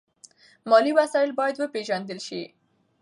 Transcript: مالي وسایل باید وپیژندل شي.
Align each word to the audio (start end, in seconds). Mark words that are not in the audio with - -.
مالي 0.69 0.91
وسایل 0.99 1.31
باید 1.39 1.55
وپیژندل 1.57 2.19
شي. 2.27 2.41